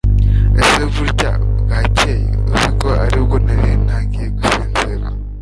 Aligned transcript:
ese 0.59 0.81
burya 0.93 1.31
bwakeye 1.63 2.27
uzi 2.53 2.69
ko 2.79 2.87
aribwo 3.05 3.35
nari 3.45 3.71
ntangiye 3.85 4.27
gusinzira 4.37 5.05